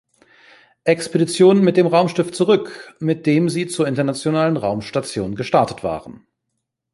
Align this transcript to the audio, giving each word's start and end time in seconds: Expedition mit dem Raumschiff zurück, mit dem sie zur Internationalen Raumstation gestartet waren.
Expedition 0.83 1.63
mit 1.63 1.77
dem 1.77 1.85
Raumschiff 1.85 2.31
zurück, 2.31 2.95
mit 2.99 3.27
dem 3.27 3.49
sie 3.49 3.67
zur 3.67 3.87
Internationalen 3.87 4.57
Raumstation 4.57 5.35
gestartet 5.35 5.83
waren. 5.83 6.25